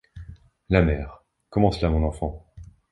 la 0.69 0.81
mère.— 0.81 1.23
Comment 1.51 1.71
cela, 1.71 1.91
mon 1.91 2.03
enfant? 2.03 2.43